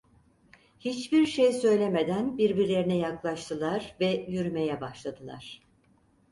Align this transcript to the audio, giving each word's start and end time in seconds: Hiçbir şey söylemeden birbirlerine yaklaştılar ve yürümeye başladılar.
Hiçbir 0.79 1.25
şey 1.25 1.53
söylemeden 1.53 2.37
birbirlerine 2.37 2.97
yaklaştılar 2.97 3.95
ve 3.99 4.25
yürümeye 4.29 4.81
başladılar. 4.81 5.61